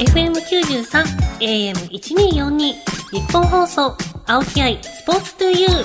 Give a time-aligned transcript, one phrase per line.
[0.00, 1.04] FM93
[1.40, 3.94] AM1242 日本放送
[4.26, 5.84] 青木愛スポーツトゥユー。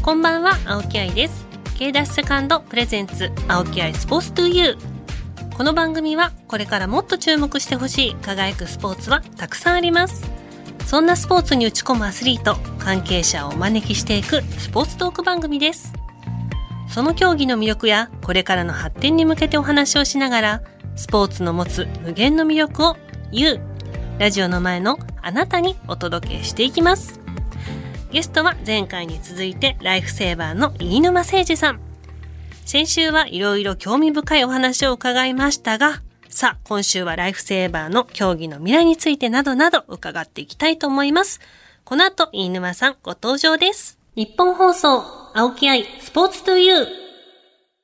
[0.00, 1.46] こんばんは青木愛です。
[1.76, 5.56] K ダッシュセカンドプレゼンツ青木愛スポーツトゥユー。
[5.58, 10.24] この番組はこれからもっと注目してほしい輝くスポーツはたくさんあります。
[10.86, 15.99] そんなスポーツに打ち込むアスリート関係者をお招きしていくスポーツトーク番組です。
[16.90, 20.62] その競技の魅力やこれからの発展に向けてお話をしながら、
[20.96, 22.96] スポーツの持つ無限の魅力を
[23.32, 23.60] 言う、
[24.18, 27.20] ラジオの前のあなたにお届けしていきます。
[28.10, 31.80] ゲストは前回に続いてライフセーバーの飯沼誠二さん。
[32.66, 41.40] 先週はいろいろ興味深いお話を伺いましたが、さあ、今週はライフセーバーの競技の未来についてなどなど伺っていきたいと思います。
[41.84, 43.99] この後、飯沼さんご登場です。
[44.16, 46.86] 日本放送青木愛スポーツトゥユー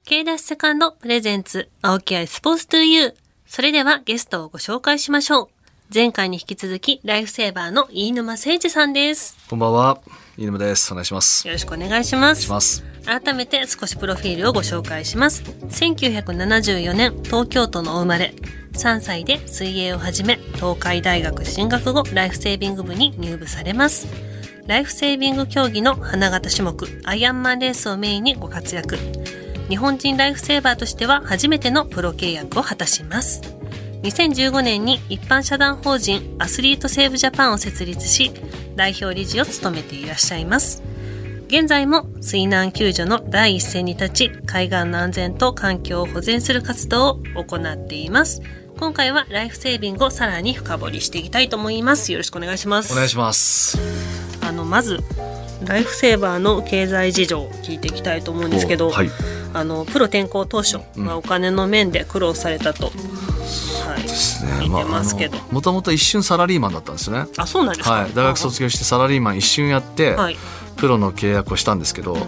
[0.04, 3.14] K ダッシュセカンドプレゼンツ青木愛スポーツトゥユー
[3.46, 5.48] それではゲストをご紹介しましょう。
[5.94, 9.36] 前回に引き続きライフセーバーの飯沼誠二さんです。
[9.48, 10.00] こんばんは。
[10.36, 10.92] 飯沼です。
[10.92, 11.46] お願いします。
[11.46, 12.50] よろしくお願いします。
[12.50, 15.44] ます改めて少しプロフィールをご紹介します。
[15.44, 18.34] 1974年東京都のお生まれ。
[18.72, 24.35] 3歳で水泳を始め、東海大学進学後、ライフセービング部に入部されます。
[24.66, 28.98] ライフセービング競技の花形種目アイアンマンレースをメインにご活躍。
[29.68, 33.42] 日本人ライフセーバーとしては初めてのプロ契約を果たします。
[34.02, 38.32] 2015年に一般社団法人アスリートセーブジャパンを設立し
[38.74, 40.82] 代表理事を務めていらっしゃいます。
[41.46, 48.42] 現在も水難救助の第一線に立ち海岸の安全と環境を保全する活動を行っています。
[48.78, 52.10] 今回はライフセービングをさらに深掘りしていきたいと思います。
[52.10, 52.92] よろしくお願いします。
[52.92, 54.25] お願いします。
[54.46, 55.02] あのまず
[55.64, 59.10] ライフセーバーの経済事情を聞いていきたいと思うんですけど、はい、
[59.54, 65.38] あのプロ転向当初、まあ、お金の面で苦労されたと、うん、はい、ですね、聞いてますけど。
[65.50, 67.26] もともと一瞬サラリーマンだったんですよね。
[67.38, 70.36] あそうなんですか、はい、大学卒業してサラリーマン一瞬やって、はい、
[70.76, 72.20] プロの契約をしたんですけど、うん、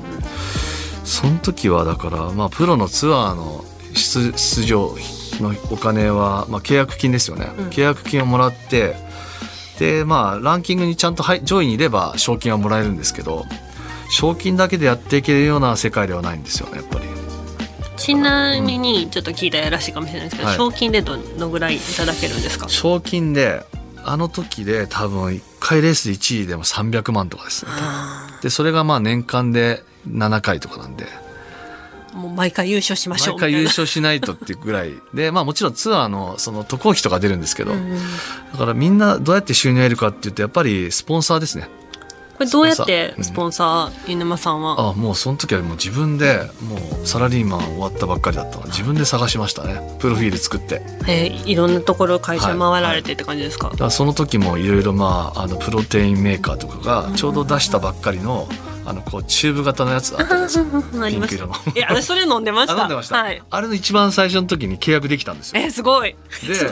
[1.04, 3.64] その時はだから、まあ、プロのツアーの
[3.94, 4.96] 出出場
[5.40, 8.96] のお金は、まあ、契約金ですよね、うん、契約金をもらって
[9.78, 13.46] でまあランキングにちゃんと上位にいれば賞金はもらえるんですけど
[14.10, 17.04] 賞金だけでやっていけるような世界ではないんですよねやっぱり。
[17.96, 22.68] ちなみにちょっと聞いたやらしいかもしれないですけど、うん、賞金でどのぐらいいただけるんですか？
[22.68, 23.64] 賞金で
[24.04, 27.72] あの時で多分1回レースで1位でも300万とかですね
[28.42, 31.06] でそれがまあ年間で7回とかなんで
[32.18, 34.92] もう毎回優勝しましょう毎回優勝しないとっていうぐらい。
[35.14, 37.98] でまあもちろんツアーのその渡航費とか出るんですけど、うん、
[38.52, 41.68] だからみんなどうやって収入を得るかっていうとやっぱりスポンサーですね。
[42.36, 44.90] これどうやってスポンサー、うん、飯沼さんは？
[44.90, 48.66] あもうその時はもう自分でもうサラリーマン終わったばっかりだったの。
[48.66, 49.80] 自分で探しましたね。
[49.98, 50.80] プロフィール作って。
[51.08, 53.68] えー、いろんなところ会社回られてって感じですか？
[53.68, 53.80] はい。
[53.80, 61.54] はい、その時もいろいろまああのプロテインメーカーとかがちょうど出したばっかりの、うんあのこうチューブ型のやつあったんですよピンク色の。
[61.74, 62.80] いやそれ飲んでました。
[62.80, 65.60] 飲んでました、はい、あれの一番最初の時に契約できたんですよ。
[65.60, 66.16] えすごい。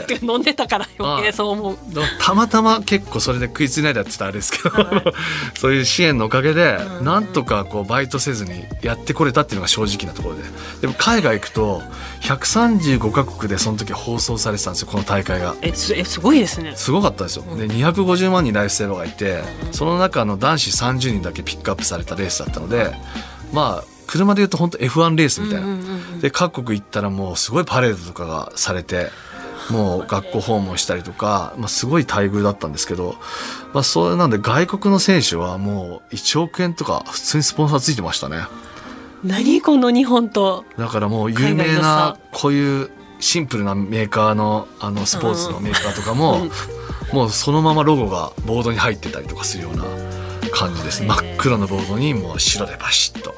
[0.09, 1.79] で 飲んでたから余計そう思う。
[2.19, 5.15] たまたま結構それで食いついないだって言ったらあれですけど、はい、
[5.61, 10.43] そういう支援のおかげで、うん、なんとかこうバイトせずにやってこれたっていうのが正直なところで。
[10.81, 11.83] でも海外行くと
[12.23, 15.55] 135か国でその時放送されてたんですよこの大会が。
[15.61, 16.73] えすえすごいですね。
[16.77, 22.93] すごかったですよ、で250万人ライフセーバーがいてその中の男子30人だけピックアップされたレースだったので
[23.53, 25.79] まあ車でいうと本当 F1 レースみたいな、
[26.21, 29.11] で各国行ったらもうすごいパレードとかがされて
[29.71, 33.17] もう学校訪問したりとか、まあ、すごい待遇だったんですけど、
[33.73, 38.45] まあ、それなんで外国の選手はもう1億円とか普通にスポンサーついてましたね。
[39.25, 40.65] 何この日本と。
[40.79, 46.47] だからもう有名なこういうシンプルなメーカーのあのスポーツのメーカーとかも、
[47.13, 49.85] もうそのままロゴがボードに入ってたりとかするような
[50.51, 51.03] 感じです。
[51.03, 53.35] 真っ黒のボードにもう白でバシッと。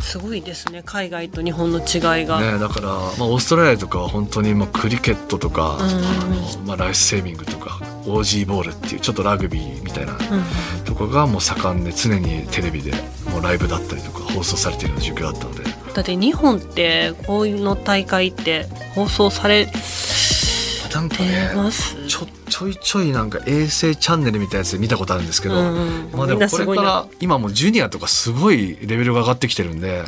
[0.00, 0.82] すごいですね。
[0.84, 10.16] 海外と日本の違いが、ね、だから、まあ、オーストラリアとかは本当にまあクリケットとか、あのまあ、ライスセービングとかオージーボールっていうちょっとラグビーみたいな
[10.84, 12.92] とかがもう盛んで常にテレビで
[13.30, 15.70] もうライブだったりとか放送されているような状況だったので。
[15.94, 19.66] だって日本ってこういうの大会って放送され
[20.94, 21.50] なんかね
[22.08, 30.04] ちょちょいちょいなんか衛星チャンネルみたいなやつで見たことあるんですけど、うんうん、まあでもこれから今もジュニアとかすごいレベルが上がってきてるんで。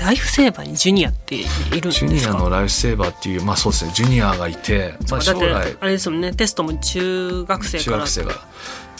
[0.00, 1.40] ライフセーバーにジュニアってい
[1.80, 5.76] るジュニアのライフセーバーっていうまあそうですねジュニアがいて、まあ、将来。
[5.78, 7.84] あれですもんねテストも中学生から。
[7.84, 8.32] 中学生が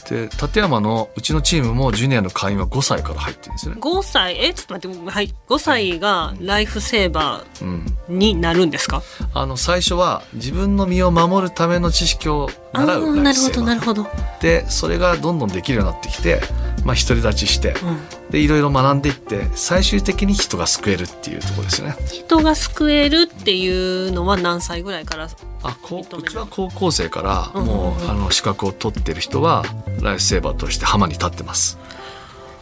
[0.08, 3.80] で立山のうちのチームもジュニアの会員は5歳から入ってるんですよね。
[3.80, 4.44] 5歳？
[4.44, 5.34] えちょっと待ってはい。
[5.48, 9.02] 5歳がライフセーバうんーになるんですか、
[9.34, 13.60] あの最初は自分の身を守るための知識をあ習うーなるほライフセーバー。
[13.60, 14.06] どなるほど、
[14.40, 16.40] でそれがどんどんできるようになってきて、
[16.84, 17.98] まあ、独り立ちしてうん、
[18.30, 21.96] でいろいろ学んでいって最終的に人が救えるっていうところですよね。
[22.12, 23.68] 人が救えるってい
[24.08, 25.28] うのは何歳ぐらいから？
[25.62, 27.66] あこううちは高校生からうん。
[27.66, 29.64] もうんうんうあの資格を取ってる人は
[30.02, 31.78] ライフセーバーとして浜に立ってます、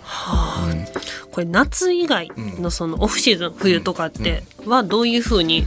[0.02, 0.86] はあ、うん。
[1.32, 5.66] これ夏以外のそのオフシーズン冬とかってはどういうふうに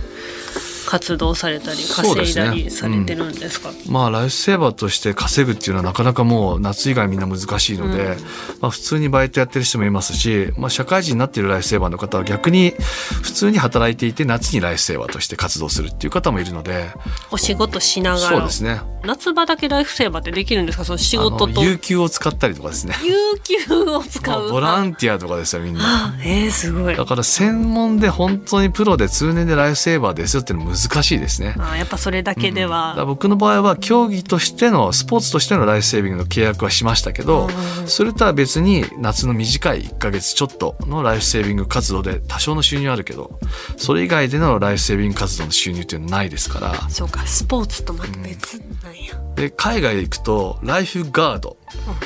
[0.90, 3.70] 活動されたり稼いだりされてるんですか？
[3.88, 8.24] まあライフセーバーとして稼ぐっていうのはなかなかもう夏以外みんな難しいので、うん。
[8.60, 12.74] まあ、普通にバイトやってる人もいますし、まあ、社会人になっているライフセーバーの方は逆に
[13.22, 16.90] 普通に働いていて夏にライフセーバーとして活動するっていう方もいるので
[17.30, 18.38] お仕事しながら。
[18.38, 18.82] そうですね。
[19.06, 20.86] 夏場だけライフセーバーってできるんですか？
[20.86, 21.46] その仕あ事。
[21.46, 22.96] との有給を使ったりとかですね。
[23.04, 24.40] 有給を使う。
[24.42, 25.82] まあボランティアとかですよみんな。
[25.84, 26.96] あえー、すごい。
[26.96, 31.56] だから専門で本当にプロで通年でライフセーバーですよっていうのは難しいですね。
[31.60, 37.50] あやっぱそれだけでだからは、僕の場合は競技としてのスポーツとしてのライフセービングの契約はしましたけど、
[37.86, 43.40] それとは別に夏の短い1ヶ月ちょっとのライフセービング活動で多少の収入あるけど
[43.78, 46.90] それ以外でのライフセービング活動の収入っていうのはないですから。
[46.90, 51.58] そうかスポーツとまた別なんや、で海外行くとライフガード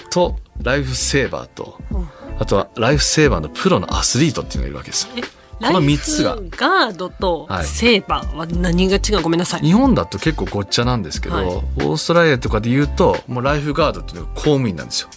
[0.09, 2.09] とライフセーバーとうん。
[2.39, 5.23] あとはライフセーバーのプロのアスリートっていうのがいるわけですよ。
[5.63, 6.37] えこの三つが。
[6.51, 9.21] ガードとはいセーバーは何が違う？
[9.21, 11.45] ごめんなさい、日本だと結構ごっちゃなんですけど、はい。
[11.45, 15.09] オーストラリアとかで言うともうライフガードっていうのが公務員なんですよ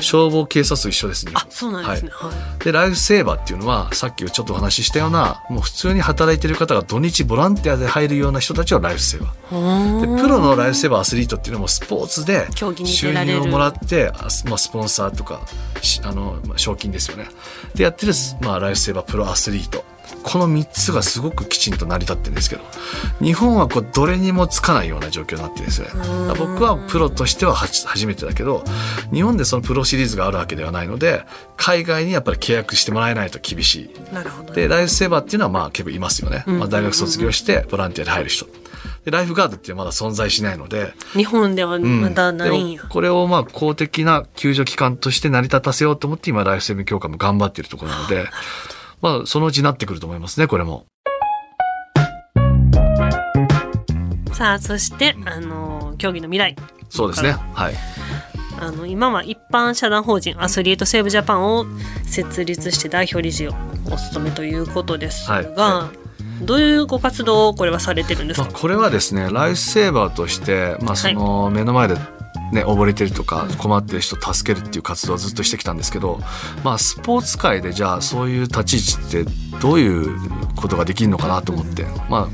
[0.00, 2.30] 消防警察と一緒です日本あそうなんですね、は
[2.60, 2.64] い。
[2.64, 10.16] でライフセーバーっていうのはさっきちょっとお話ししたようなもう普通に働いてる方が土日ボランティアで入るような人たちをライフセーバー。
[10.16, 12.46] でプロのライフセーバーアスリートっていうのもスポーツで
[12.84, 15.40] 収入をもらってあまあ、スポンサーとか
[15.82, 17.28] しあの、まあ、賞金ですよね。
[17.74, 19.84] でやってる、まあ、ライフセーバープロアスリート
[20.22, 22.62] この3つがすごくきちんと成り立ってるんですけど
[23.20, 25.88] 日本はこうどれにもつかないような状況になってるんですね。
[26.38, 28.64] 僕はプロとしては初めてだけど
[29.12, 31.24] 日本でそのプロシリーズがあるわけではないので
[31.56, 34.14] 海外にやっぱり契約してもらえないと厳しい。
[34.14, 36.58] なるほどでライフセーバーっていうのはまあ結構いますよね、ん。
[36.58, 38.46] まあ、大学卒業してボランティアで入る人。
[39.04, 42.76] でライフガードってまだ存在しないので日本ではまだないんや。
[42.78, 48.26] でも、これをまあ公的な救助機関として成り立たせようと思って今ライフセービング協会も頑張っているところなので
[49.02, 50.86] まあそのうちなってくると思いますねこれも。
[54.32, 56.56] さあそして、あの競技の未来。
[56.88, 57.32] そうですね。
[57.32, 57.74] はい。
[58.58, 61.66] あの今は一般社団法人アスリートセーブジャパンを
[62.06, 63.52] 設立して代表理事を
[63.86, 66.44] お務めということですが、はい。
[66.44, 71.96] どういうご活動をこれはされてるんですか、まあ、これはですねライフセーバーとして、まあ、その目の前で、
[72.52, 76.20] ね、溺れてるとか困ってる人を助けるっていう活動をずっとしてきたんですけど、
[76.62, 80.18] まあ、スポーツ界でじゃあそういう立ち位置ってどういう
[80.54, 82.28] ことができるのかなと思って、まあ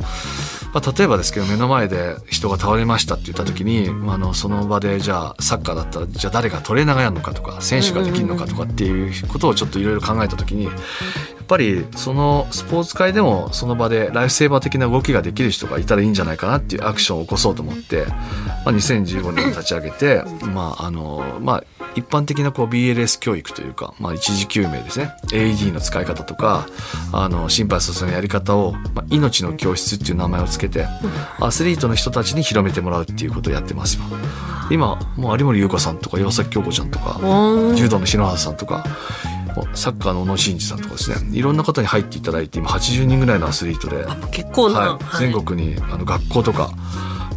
[0.75, 10.69] まあ、例えばですけど目の前で人が倒れましたって言った時に、あ、のその場でじゃあサッカーだったらじゃあ誰がトレーナーがやるのかとか選手ができるのかとかっていうことをちょっといろいろ考えた時に
[11.49, 18.05] ぱりそのスポーツ界でもその場でライフセーバー的な動きができる人がいたらいいんじゃないかなっていうアクションを起こそうと思って、
[18.65, 20.23] まあ、2015年に立ち上げて、
[20.53, 21.65] まああのまあ、
[21.97, 25.13] 一般的なこう BLS 教育というか、まあ、一時救命ですね。
[25.33, 26.67] AED の使い方とか
[27.13, 30.87] あの心肺蘇生のやり方を、まあ、命の教室っていう名前をつけて
[31.41, 33.99] アスリートの人たちに広めてもらうっていうことをやってます
[34.71, 37.19] 今もう有森優子さんとか岩崎京子ちゃんとか
[37.75, 38.85] 柔道の篠原さんとか
[39.75, 41.17] サッカーの小野伸二さんとかですね。
[41.37, 46.71] いろんな方に入っていただいて今80人ぐらいのアスリートで、結構な、はい、全国にあの学校とか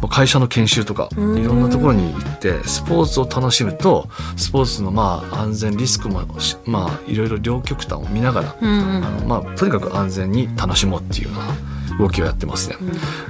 [0.02, 12.76] あ会社の研修とかいろんなところに行ってスポーツを楽しむとスポーツのまあ安全リスクもしまあいろいろ両極端を見ながら、あのまあ、とにかく安全に楽しもうっていうような動きをやってますね。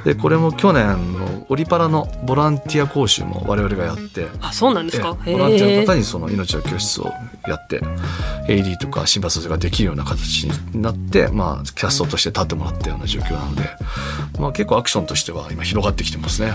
[0.04, 5.16] でこれも去年のオリパラのボランティア講習も我々がやってあそうなんですか？
[5.26, 7.12] ええボランティアの方にその命の教室を
[7.47, 7.81] やって
[8.49, 13.62] AD とか心肺蘇生ができるような形になって、まあ、キャストとして立ってもらったような状況なので、
[14.38, 16.54] まあ、結構アクションとしては今広がってきてますね。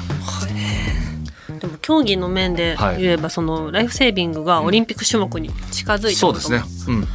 [1.59, 7.07] でも競技の面で言えば、そのライフセービングがオリンピック種目に近づいたこともそうですね、うん、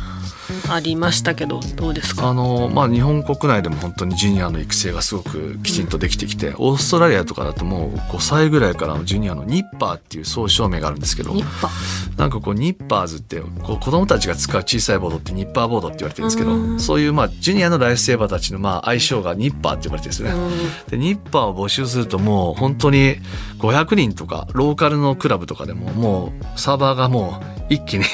[0.73, 2.29] ありましたけどどうですか？
[2.29, 12.19] あのまあ、日本国内でも本当にジュニアの育成がすごくきちんとできてきて、オーストラリアとかだともう5歳ぐらいからのジュニアのニッパーっていう総称名があるんですけどニッパー。
[12.19, 20.55] なんかこうニッパーズってこう子供たちが使う小さいボードってニッパーボードって言われてるんですけどそういうまあジュニアのライフセーバーたちのまあ愛称がニッパーって呼ばれてるんですよね。
[20.89, 23.17] でニッパーを募集するともう本当に
[23.59, 28.05] 500人とかローカルのクラブとかでももうサーバーがもう一気に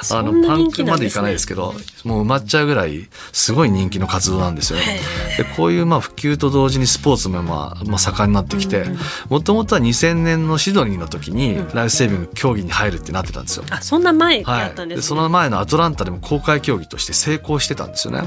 [0.00, 1.74] あそのパンクまでいかないですけど
[2.06, 5.00] もう埋まっちゃうぐらいすごい人気の活動なんですよね。
[5.36, 8.84] でこういうまあ普及と同時にスポーツもまあまあ盛んになってきて
[9.28, 13.64] もともとは2000年のシドニーの時にライフセービング競技に入るってなってたんですよ。
[13.70, 15.02] あそんな前はい、やったんです、ね。
[15.02, 18.22] でその前のアトランタでも公開競技として成功してたんですよね。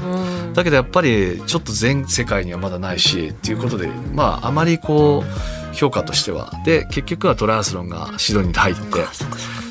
[0.52, 6.52] だけどやっぱりちょっと全世界にはまだないしっていうことでまああまりこう評価としては。
[6.64, 8.80] で結局はトライアスロンがシドニーに入って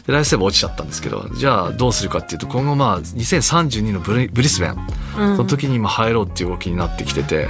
[0.10, 4.76] でライフセーバー落ちちゃったんですけどじゃあどうするかっていうと今後まあ2032のブリブリスベン
[5.38, 7.48] の時に今入ろうっていう動きになってきてて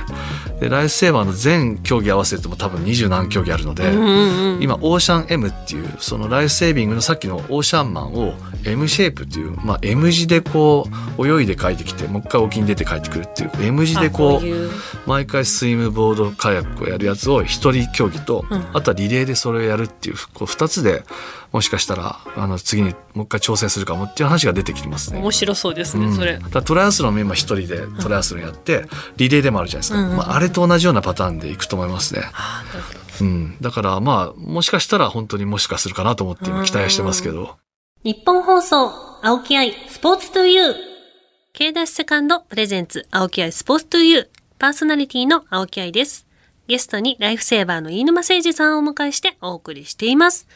[0.60, 3.84] でライフセーバーの全競技合わせても多分二十何競技あるので、
[4.62, 8.34] 今オーシャン M っていうそのライフセービングのさっきのオーシャンマンを
[8.66, 10.86] M シェイプっていう、まあ、M 字でこ
[11.18, 21.04] う泳いで帰ってきてもう一回沖に出て帰ってくるっていう M 字でこう毎回スイムボードカヤックをやるやつを一人競技と、あとはリレーでそれをやるっていうこう2つで
[21.52, 25.20] もしかしたらあの次にもう一回挑戦するかもっていう話が出てきてますね。
[25.20, 28.86] 面白そうですね、うんそれトライアスロンも今一人でトライアスロンやって、
[29.18, 32.22] リレーでもあるじゃないですか、まあ、あれと同じようなパターンでいくと思いますね。
[32.34, 37.58] あなるほどうん、だからまあもしかしたら本当にもしかするかなと思って今期待してますけど、
[38.04, 38.92] 日本放送、
[39.22, 40.76] 青木愛、スポーツトゥユー。
[41.52, 44.28] K ダッシュセカンドプレゼンツ、青木愛スポーツトゥユー。
[44.58, 46.26] パーソナリティの青木愛です。
[46.68, 50.48] ゲストにライフセーバーの飯沼誠二さんをお迎えしてお送りしています。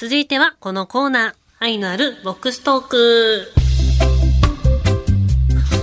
[0.00, 3.48] 続いてはこのコーナー、愛のあるボックストーク。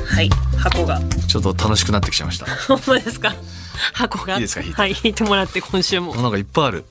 [0.08, 1.02] はい、箱が。
[1.28, 2.46] ちょっと楽しくなってきちゃいました。
[2.74, 3.36] ほんまですか？
[3.94, 4.36] 箱が。
[4.36, 4.62] いいですか？
[4.62, 6.16] 引いてはい、引いてもらって今週も。
[6.16, 6.86] なんかいっぱいある。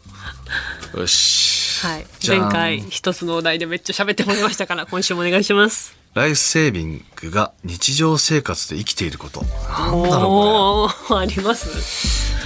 [0.95, 1.87] よし。
[1.87, 2.07] はい。
[2.26, 5.97] 前回一つのお題でめっちゃ喋ってもらいましたから、今週もお願いします。
[6.12, 9.40] ライフセービングが日常生活で生きていること。
[9.40, 9.54] なんだ
[9.87, 11.71] ろうこおー、あります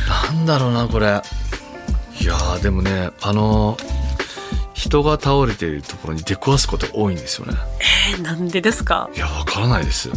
[0.08, 0.37] れ。
[0.37, 1.20] なんだろうなこれ。
[2.20, 3.76] いやーでもねあの
[4.78, 7.54] 人が倒れているところに出くわすこと多いんですよね。
[8.12, 9.11] えー、なんでですか？
[9.14, 10.11] いやわからないです。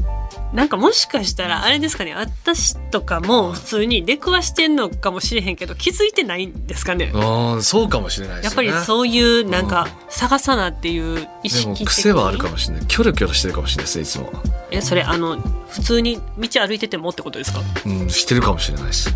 [0.53, 2.13] なんかもしかしたらあれですかね？
[2.13, 7.11] 私とかも普通に出くわしてんのかもしれへんけど気づいてないんですかね？
[7.15, 8.53] ああそうかもしれないでやっ。
[8.53, 12.85] ぱりそういうなんか探さなっていう意識癖はあるかもしれない。
[12.85, 14.43] キョロキョロしてるかもしれないですねいつも。
[14.71, 15.37] えそれあの
[15.69, 17.61] 普通に道歩いててもってことですか？
[17.85, 19.15] うんしてるかもしれないです。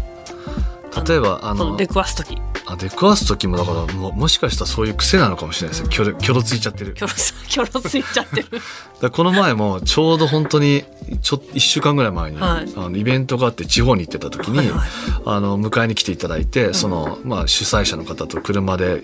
[1.04, 2.38] 例えばあの出くわす時。
[2.68, 5.90] あ出くわす時もだからももしかしたらそういう癖なのかもしれないですよ。
[5.90, 6.94] キョロキョロついちゃってる。
[6.94, 8.48] キョロつキョロついちゃってる。
[9.02, 10.84] だこの前もちょうど本当に
[11.22, 12.74] ちょ1週間ぐらい前に、はい。
[12.76, 14.88] あのイベントがあって地方に行ってた時に、はいはい。
[15.26, 19.04] あの迎えに来ていただいてその、まあ、主催者の方と車で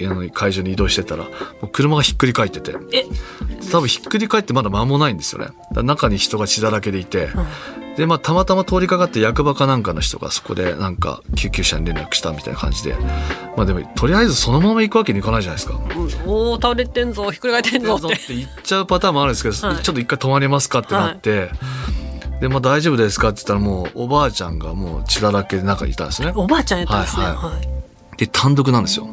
[0.00, 1.26] あの会場に移動してたら
[1.72, 2.74] 車がひっくり返ってて。
[2.92, 3.04] え。
[3.70, 5.48] 多分ひっくり返ってまだ間もないんですよね。
[5.72, 7.30] だ中に人が血だらけでいて、
[7.96, 12.94] でまあたまたま通りかかって役場かなんかの人がそこでなんか救急車に連絡したみたいな感じで。
[13.56, 15.80] まあでもとりあえずそのまま行くわけにいかないじゃないですか。
[16.26, 16.30] うん。
[16.30, 18.26] おお倒れてんぞひっくり返ってんぞっって。
[18.26, 19.82] て言っちゃうパターンもあるんですけど、はい。
[19.82, 21.50] ちょっと一回止まりますかってなって、
[22.40, 26.32] で、まあ大丈夫ですかって言ったらもうおばあちゃんがもう血だらけで中にいたんですね。
[26.34, 27.24] おばあちゃんやったんですね。
[27.24, 27.52] はいは
[28.16, 29.08] で、単独なんですよ。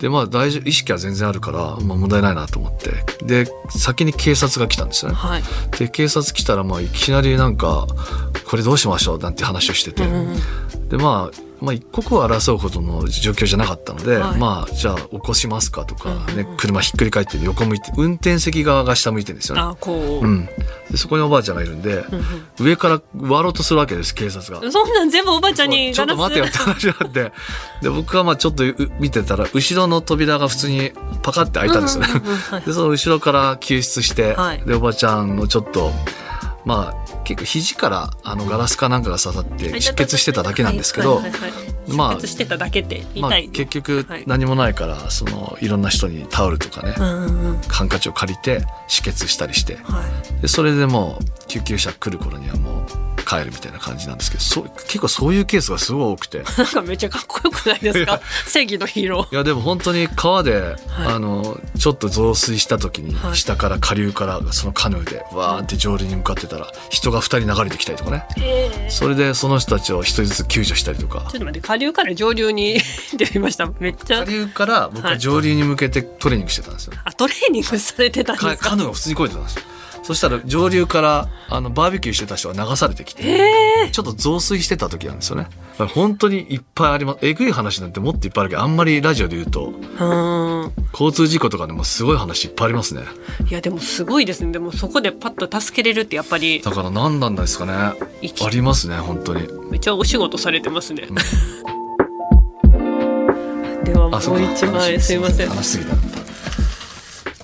[0.00, 2.90] で、まあ大丈夫、意識は全然あるから、まあ問題ないなと思って。
[3.24, 5.16] で、先に警察が来たんですよね。
[5.16, 5.42] はい
[5.78, 7.86] で、警察来たら、まあいきなりなんか、
[8.48, 10.04] これどうしましょうなんて話をしてて。
[10.88, 14.38] で、まあ、まあ一刻を争うほどの状況じゃなかったので、はい。
[14.38, 19.62] まあ、じゃあ起こしますかとか、ね、車ひっくり返って横向いて、運転席側が下向いてるんですよね。
[19.62, 20.46] あこう、うん、
[20.90, 22.04] でそこにおばあちゃんがいるんで、
[22.58, 24.70] 上から割ろうとするわけです警察が。
[24.70, 27.32] そんなん全部おばあちゃんにちょっと待てよって話になって
[27.82, 32.08] で僕はまあちょっとう見てたら後ろの扉が普通にパカって開いたんですよね。
[32.64, 34.62] でその後ろから救出して、はい。
[34.64, 35.92] でおばあちゃんのちょっと
[36.68, 41.22] まあ結構肘からあのガラスかなんかが刺さって出血してただけなんですけど、
[41.96, 42.84] まあしてただけ
[43.16, 47.60] まあ結局はい何もないからそのいろんな人にタオルとかね、うんうんうん。
[47.68, 49.76] ハンカチを借りて止血したりして。
[49.76, 50.02] は
[50.38, 50.42] い。
[50.42, 52.86] でそれでもう救急車来る頃にはもう
[53.24, 56.42] 帰るみたいな感じなんですけどそう結構そういうケースがすごい多くて。
[56.56, 58.20] なんかめっちゃかっこよくないですか？
[58.46, 59.34] 正義のヒーロー。
[59.34, 60.76] いやでも本当に川で、
[61.06, 63.36] あのちょっと増水した時にはい。
[63.36, 68.24] 下から下流からそのカヌーでわーって上流に向かってたら人が2人流れてきたりとかね。
[68.38, 68.90] えー。
[68.90, 71.20] それでその人たちを1人ずつ救助したりとか。
[71.20, 72.80] ちょっと待って下流から上流に っ
[73.32, 73.70] てました。
[73.80, 74.24] めっちゃ。
[74.24, 78.56] 下流から僕は上流に向けてトレーニングしてたんですよ、あトレーニングされてたんですか？
[78.56, 79.62] かカヌーを普通に越えてたんですよ
[80.08, 85.48] そしたら上流からあのバーベキューしてた人が流されてきて、えちょっと増水してた時なんですよね。
[85.94, 87.18] 本当にいっぱいあります。
[87.20, 89.74] えぐい話なんてもっといっぱいあるけど、あんまりラジオで言うと、
[90.94, 93.02] 交通事故とかでもすごい話いっぱいありますね。
[93.50, 97.74] いやでもすごいですねでもそこでパッと助けれるってやっぱりだから何なんですかね。
[97.74, 97.94] あ
[98.50, 99.46] りますね、本当に。
[99.70, 101.02] めっちゃお仕事されてますね、
[103.84, 105.96] ではもう一枚すいません話しすぎた。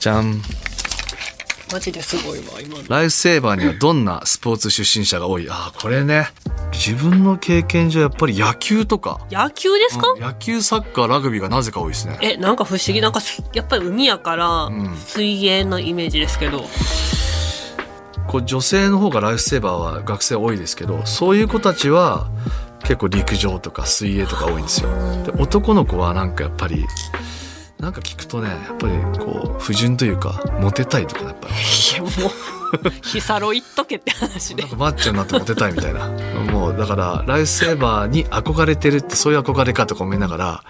[0.00, 0.40] じゃん。
[1.74, 2.84] マジですごいわ今の。
[2.88, 5.50] ライフセーバーにはどんなスポーツ出身者が多い？
[5.50, 6.28] あーこれね。
[6.72, 10.20] 自分の経験上やっぱり野球とか、野球ですか、うん。
[10.20, 12.16] 野球、サッカー、ラグビーがなぜか多いですね。
[12.22, 13.00] えなんか不思議。
[13.00, 14.94] なんかすやっぱり海やからん。
[14.96, 16.64] 水泳のイメージですけど、
[18.28, 22.28] こう女性の方がライフセーバーは学生多いですけどそういう子たちは
[22.82, 24.90] 結構陸上とか水泳とか多いんですよ。
[25.24, 26.86] で男の子はなんかやっぱり
[27.84, 31.54] なんか聞くとねやっぱりこう不純というかモテたいとかねやっぱり。
[31.54, 32.10] いやもう
[33.02, 34.62] ヒサロ行っとけって話で。
[34.62, 36.08] なんかマッチョになってモテたいみたいな。
[36.50, 40.64] もうだからライフセーバーに憧れてるってそういう憧れかとか思いながら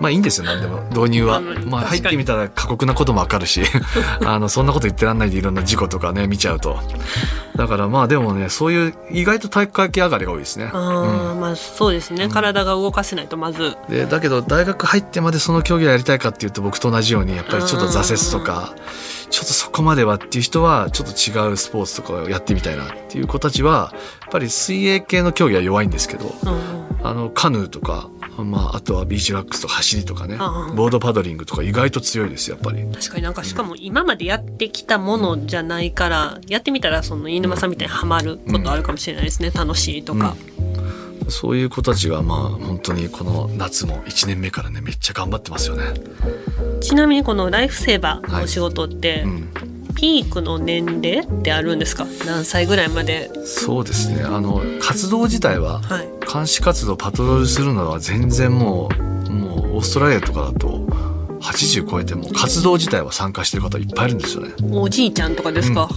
[0.00, 0.82] まあいいんですよ何でも。
[0.90, 1.38] 導入は。
[1.38, 1.68] うん。
[1.68, 3.62] まあ入ってみたら過酷なこともわかるし。
[4.24, 6.78] あのそんなこと言ってらんないでいろんな事故とかね見ちゃうと。
[7.56, 10.70] だからまあでもねそういう意外と体育会系上がりが多いですね。
[10.72, 12.28] あー、まあそうですね。
[12.28, 13.76] 体が動かせないとまず。
[13.88, 18.74] でだけど大学入ってまでその競技をやりたいかっていうと僕と同じようにやっぱりちょっと挫折とか
[19.30, 23.92] ちょっとそこまではっていう人はちょっと違うスポーツとかをやってみたいなっていう子たちは
[24.36, 30.36] ぱり水泳系の競技は弱いんですけどうんあのカヌーとか、まあ、あとはビーチワックスとか走りとかね
[30.74, 32.84] ボードパドリングとか意外と強いですやっぱり。
[32.92, 39.50] 確かになんかしかも今までやってきたものじゃないからやってみたらその飯沼さんみたいにハマることあるかもしれないですね。
[39.50, 40.34] 楽しいとか、
[41.28, 45.84] そういう子たちがまあ本当にこの夏も1年目からねめっちゃ頑張ってますよね。
[46.80, 52.06] ちなみにこのライフセーバーのお仕事って、うんピークの年齢ってあるんですか？
[52.26, 53.30] 何歳ぐらいまで？
[53.44, 54.22] そうですね。
[54.22, 56.08] あの活動自体ははい。
[56.32, 58.88] 監視活動パトロールするのは全然も
[59.28, 60.86] うもうオーストラリアとかだと
[61.40, 64.52] 80超えても活動自体は参加してる方いっぱいいるんですよね。
[64.72, 65.88] おじいちゃんとかですか、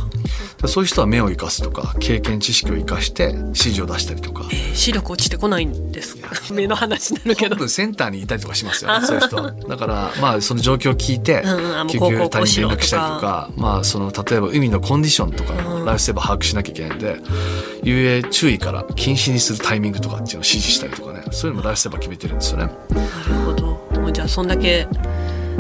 [0.66, 4.46] そういう人は目を生かすとか経験知識を生かして指示を出したりとか。
[4.52, 6.18] えー視力落ちてこないんです
[6.54, 7.68] 目の話になるけど。
[7.68, 9.52] センターにいたりとかしますよね、 そういう人は。
[9.52, 15.54] だから、まあ、その状況を聞いてうん救急隊に連絡したりとか、まあ、その、例えば海のコンディションとか
[15.86, 17.22] ライフセーバー把握しなきゃいけないんで、
[17.84, 22.70] 遊泳注意から禁止にするタイミングとかっていうのを指示したりとかね、そういうのもライフセーバー決めてるんですよね。
[22.90, 24.12] なるほど。
[24.12, 24.88] じゃあそんだけ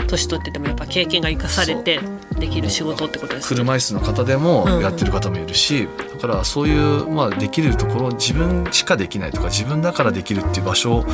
[0.07, 1.99] 年取っててもやっぱ経験が生かされて
[2.37, 3.57] できる仕事ってことですね。
[3.57, 11.05] 車椅子の方でもやってる方もいるし、だからそういう、まあ、できるところ自分しかできないとか自分だからできるっていう場所を、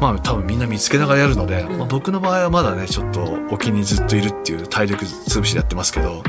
[0.00, 6.22] まあ、多分みんな見つけながらやるので、まあ、僕の場合はまだねちょっと沖にずっといるっていう体力潰しでやってますけど、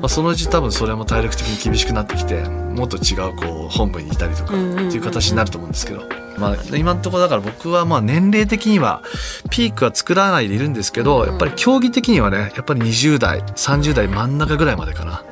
[0.00, 4.56] まあ、そのうち多分それも体力的に厳しくなってきてもっと違うこう本部にいたりとかっ
[4.90, 6.22] ていう形になると思うんですけど。
[6.38, 9.02] まあ、今のところだから僕はまあ年齢的には
[9.50, 15.22] ピークは作らないでいるんですけどやっぱり競技的にはねやっぱり20代30代真ん中ぐらいまでかな。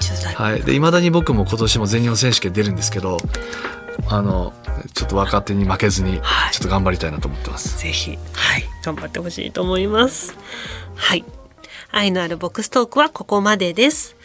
[0.00, 0.62] 30代、はい。
[0.62, 3.18] で、未だに僕も今年も全日本選手権出るんですけど、
[4.08, 4.52] あの、
[4.94, 7.78] ちょっと若手に負けずに、ちょはいっと頑張りたいなと思ってます。
[7.78, 10.36] ぜひ、はい、頑張ってほしいと思います。
[10.94, 11.24] はい。
[11.92, 14.16] 愛のあるボックストークはここまでです。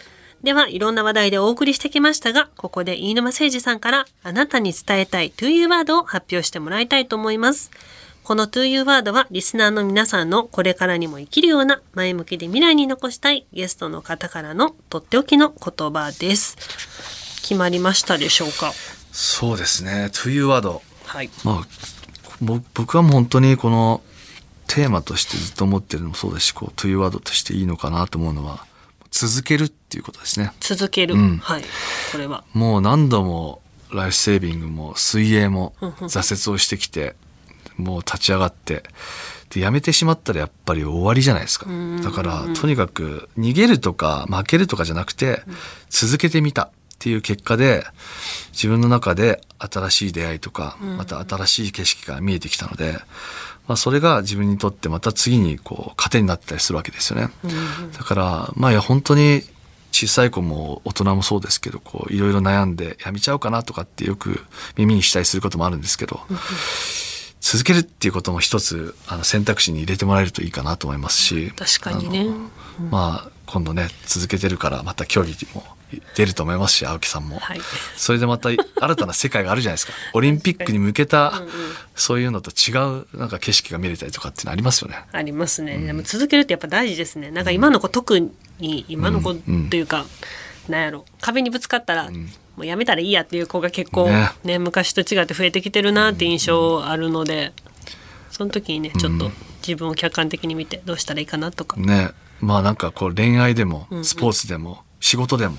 [0.43, 7.71] では、いろんな話題でお送りしてきましたが、ここで飯沼誠二さんからあなたに伝えたい To You ワードを発表してもらいたいと思います。
[8.25, 16.57] この To You ワードはリスナーの皆さんのこれからにも生きるような前向きで未来に残したいゲストの方からのとっておきの言葉です。
[17.43, 18.73] 決まりましたでしょうか？
[19.11, 20.09] そうですね。
[20.11, 20.81] というワード。
[21.05, 21.29] はい。
[21.43, 21.67] まあ、
[22.41, 24.01] ぼ僕はもう本当にこの
[24.65, 28.65] テーマとしてずっと思ってるのもそうですし、こう、というワードとしていいのかなと思うのは、
[29.11, 30.51] 続けるっていうことですね。
[30.61, 31.13] 続ける。
[31.13, 31.63] うんはい。
[32.11, 32.43] これは。
[32.53, 33.61] もう何度も
[33.93, 37.15] ライフセービングも水泳も挫折をしてきて、
[37.77, 38.83] もう立ち上がって、
[39.49, 41.67] で、やめてしまったらやっぱり終わりじゃないですか。
[42.03, 45.43] だから、とにかく逃げるとか負けるとかじゃなくて、
[45.89, 47.85] 続けてみたっていう結果で、
[48.51, 52.99] 自分の中で新しい出会いとか、また新しい景色が見えてきたので、
[53.67, 57.29] まあそれが自分にとってまた次にこう糧になったりするわけですよね。
[57.97, 59.43] だから、まあいや本当に
[59.91, 64.43] 小さい子も大人もそうですけど、こういろいろ悩んでやめちゃおうかなとかってよく
[64.77, 66.19] 耳にしたりすることもあるんですけど、
[67.45, 72.25] 続けるっていうことも一つあの選択肢に入れてもらえるといいかなと思いますし、確かにね。
[72.89, 75.63] まあ今度ね続けてるからまた競技も
[76.15, 77.59] 出ると思いますし青木さんも、はい。
[77.95, 79.93] それでまた新たな世界があるじゃないですか。
[80.13, 81.43] オリンピックに向けた
[81.93, 85.05] そういうのと違うなんか景色が見れたりとかっていうのありますよね。
[85.11, 85.77] ありますね。
[85.77, 87.29] でも続けるってやっぱ大事ですね。
[87.29, 88.19] なんか今の子特
[88.57, 90.07] に今の子というか、
[90.67, 91.05] なんやろ。
[91.21, 92.09] 壁にぶつかったら、
[92.55, 94.59] もうやめたらいいやっていう子が結構ねね。
[94.59, 97.53] 昔と違って増えてきてるなって印象あるので、
[98.31, 99.31] その時にねちょっと
[99.65, 102.11] 自分を客観的に見てどうしたらいいかなとか、ね。
[102.39, 105.57] まあなんかこう恋愛でもスポーツでも仕事でも、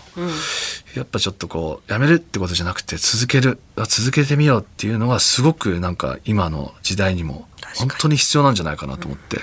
[0.94, 9.38] やっぱちょっとこうやめるってことじゃなくて続けるあ続けてみようっていうのがすごくなんか今の時代にも本当に必要なんじゃないかなと思って、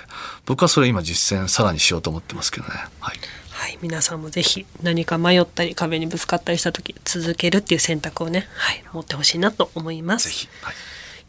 [0.46, 2.74] 僕はそれ今実践さらにしようと思ってますけどね。
[3.00, 3.18] はい
[3.63, 10.47] はい、皆さんもぜひ何か迷ったり壁にぶつかったりした時続けるっていう選択をね、はい、持ってほしいなと思います。
[10.62, 10.76] はい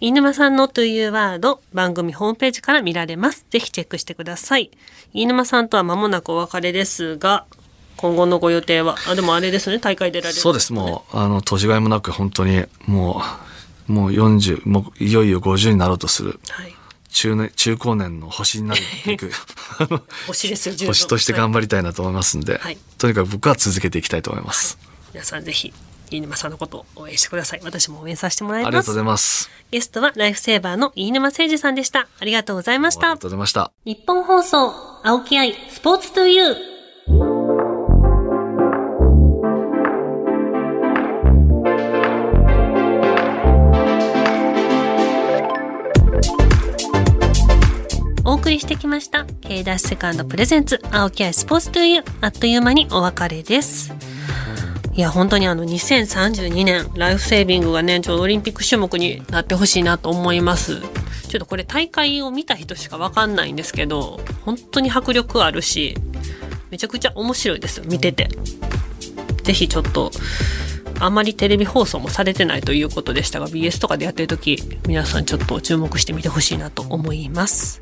[0.00, 3.46] 飯沼さんのというワード、番組ホームページから見られます。
[3.48, 4.70] ぜひチェックしてください。
[5.14, 7.46] 飯沼さんとは間もなくお別れですが、
[7.96, 13.22] 今後のご予定は、あ、でもあれですね、大会出られる、そうですもうあの年がいもなく本当にも
[13.88, 16.74] うもう40もういよいよ50になろうとするはい。
[17.14, 19.30] 中年中高年の星になっていく
[20.26, 24.76] 星ですよ、星として頑張りたいなと思いますんで、はいとにかく僕は続けていきたいと思います、
[25.12, 25.72] 皆さんぜひ、
[26.10, 27.60] 飯沼さんのことを応援してください。
[27.62, 29.04] 私も応援させてもらいますありがとうござい。
[29.04, 32.08] ますゲストはライフセーバーの飯沼誠二さんでした。
[32.18, 33.30] ありがとうございましたありがとう。
[33.30, 34.72] ございました日本放送、
[35.04, 36.73] 青木愛、スポーツトゥユー。
[48.44, 49.24] 送りしてきました。
[49.40, 52.04] K ダッシュセカンドプレゼンツ、青木愛スポーツトゥユー。
[52.20, 53.94] あっという間にお別れです。
[54.92, 60.82] いや、本当にあの、2032年、ライフセービングがね、ちょうどオリンピック種目になってほしいなと思います。
[61.28, 65.96] ちょっとこれ大会を見た人しかわかんないんですけど、本当に迫力あるし、
[66.70, 68.28] めちゃくちゃ面白いです、見てて。
[69.42, 70.10] ぜひちょっと、
[71.00, 77.80] あんまりテレビ放送もされてないということでしたが、BS とかでやってる時、皆さんちょっと注目してみてほしいなと思います。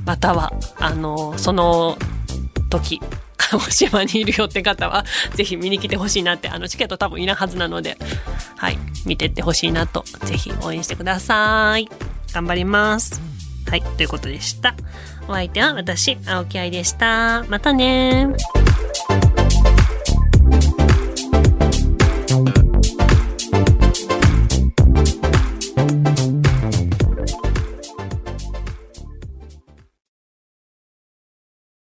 [0.06, 1.98] または、あのーその
[2.70, 3.00] 時、
[3.36, 7.96] 鹿児島にいるよって方は、ぜひ見に来てほしいなって、あの、チケット多分いらんはずなので、
[8.56, 11.88] はい、見てってほしいなと、ぜひ応援してください。
[12.32, 13.20] 頑張ります。
[13.68, 14.74] はい、ということでした。
[15.28, 17.44] お相手は私、青木愛でした。
[17.48, 18.65] またねー。